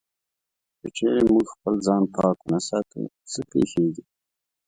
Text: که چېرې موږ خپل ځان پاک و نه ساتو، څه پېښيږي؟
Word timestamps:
که 0.79 0.87
چېرې 0.97 1.21
موږ 1.31 1.45
خپل 1.53 1.75
ځان 1.85 2.03
پاک 2.15 2.37
و 2.41 2.47
نه 2.53 2.59
ساتو، 2.67 3.01
څه 3.31 3.39
پېښيږي؟ 3.49 4.03